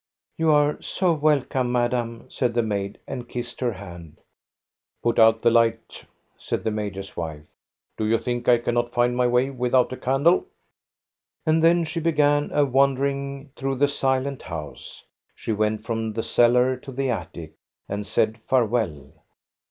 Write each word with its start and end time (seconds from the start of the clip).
"You 0.35 0.49
are 0.49 0.81
so 0.81 1.13
welcome, 1.13 1.71
madame," 1.71 2.25
said 2.27 2.55
the 2.55 2.63
maid, 2.63 2.97
and 3.07 3.29
kissed 3.29 3.59
her 3.61 3.73
hand." 3.73 4.17
Put 5.03 5.19
out 5.19 5.43
the 5.43 5.51
light!" 5.51 6.03
said 6.39 6.63
the 6.63 6.71
major's 6.71 7.15
wife. 7.15 7.43
*' 7.71 7.97
Do 7.99 8.05
you 8.07 8.17
think 8.17 8.49
I 8.49 8.57
cannot 8.57 8.89
find 8.89 9.15
my 9.15 9.27
way 9.27 9.51
without 9.51 9.93
a 9.93 9.97
candle?" 9.97 10.45
And 11.45 11.63
then 11.63 11.83
she 11.83 11.99
began 11.99 12.49
a 12.51 12.65
wandering 12.65 13.51
through 13.55 13.75
the 13.75 13.87
silent 13.87 14.41
house. 14.41 15.03
She 15.35 15.51
went 15.53 15.83
from 15.85 16.13
the 16.13 16.23
cellar 16.23 16.77
to 16.77 16.91
the 16.91 17.11
attic, 17.11 17.53
and 17.87 18.03
said 18.03 18.39
farewell. 18.49 19.11